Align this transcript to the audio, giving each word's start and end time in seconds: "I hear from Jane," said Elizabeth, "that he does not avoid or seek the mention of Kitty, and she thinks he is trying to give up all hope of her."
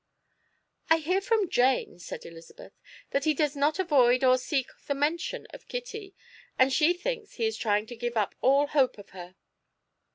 "I 0.89 0.97
hear 0.97 1.21
from 1.21 1.47
Jane," 1.47 1.99
said 1.99 2.25
Elizabeth, 2.25 2.73
"that 3.11 3.25
he 3.25 3.35
does 3.35 3.55
not 3.55 3.77
avoid 3.77 4.23
or 4.23 4.39
seek 4.39 4.65
the 4.87 4.95
mention 4.95 5.45
of 5.51 5.67
Kitty, 5.67 6.15
and 6.57 6.73
she 6.73 6.91
thinks 6.93 7.33
he 7.35 7.45
is 7.45 7.55
trying 7.55 7.85
to 7.85 7.95
give 7.95 8.17
up 8.17 8.33
all 8.41 8.65
hope 8.65 8.97
of 8.97 9.11
her." 9.11 9.35